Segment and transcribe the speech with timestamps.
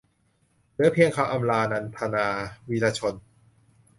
[0.73, 2.27] เหลือเพียงคำอำลา- นันทนา
[2.69, 3.15] วีระชน